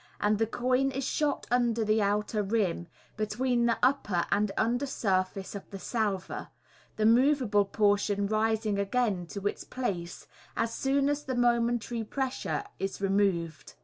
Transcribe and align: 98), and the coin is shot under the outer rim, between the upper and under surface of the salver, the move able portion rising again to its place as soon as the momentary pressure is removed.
98), 0.19 0.27
and 0.27 0.39
the 0.39 0.47
coin 0.47 0.89
is 0.89 1.03
shot 1.03 1.45
under 1.51 1.85
the 1.85 2.01
outer 2.01 2.41
rim, 2.41 2.87
between 3.17 3.67
the 3.67 3.77
upper 3.83 4.25
and 4.31 4.51
under 4.57 4.87
surface 4.87 5.53
of 5.53 5.69
the 5.69 5.77
salver, 5.77 6.47
the 6.95 7.05
move 7.05 7.39
able 7.39 7.65
portion 7.65 8.25
rising 8.25 8.79
again 8.79 9.27
to 9.27 9.45
its 9.45 9.63
place 9.63 10.25
as 10.57 10.73
soon 10.73 11.07
as 11.07 11.23
the 11.23 11.35
momentary 11.35 12.03
pressure 12.03 12.63
is 12.79 12.99
removed. 12.99 13.75